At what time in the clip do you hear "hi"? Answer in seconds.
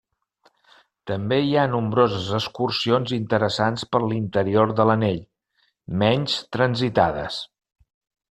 1.47-1.51